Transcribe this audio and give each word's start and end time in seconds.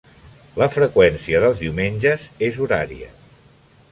La 0.61 0.67
freqüència 0.75 1.41
dels 1.43 1.61
diumenges 1.65 2.27
és 2.49 2.59
horària. 2.65 3.13